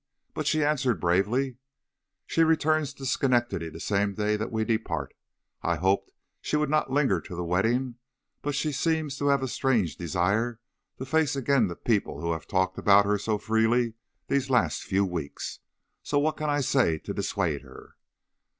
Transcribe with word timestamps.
But 0.33 0.47
she 0.47 0.63
answered 0.63 0.99
bravely: 0.99 1.57
"'She 2.25 2.43
returns 2.43 2.91
to 2.95 3.05
Schenectady 3.05 3.69
the 3.69 3.79
same 3.79 4.15
day 4.15 4.35
that 4.35 4.51
we 4.51 4.65
depart. 4.65 5.13
I 5.61 5.75
hoped 5.75 6.09
she 6.41 6.55
would 6.55 6.71
not 6.71 6.91
linger 6.91 7.21
to 7.21 7.35
the 7.35 7.43
wedding, 7.43 7.97
but 8.41 8.55
she 8.55 8.71
seems 8.71 9.15
to 9.19 9.27
have 9.27 9.43
a 9.43 9.47
strange 9.47 9.97
desire 9.97 10.59
to 10.97 11.05
face 11.05 11.35
again 11.35 11.67
the 11.67 11.75
people 11.75 12.19
who 12.19 12.31
have 12.31 12.47
talked 12.47 12.79
about 12.79 13.05
her 13.05 13.19
so 13.19 13.37
freely 13.37 13.93
these 14.27 14.49
last 14.49 14.81
few 14.81 15.05
weeks. 15.05 15.59
So 16.01 16.17
what 16.17 16.35
can 16.35 16.49
I 16.49 16.61
say 16.61 16.97
to 16.97 17.13
dissuade 17.13 17.61
her?' 17.61 17.95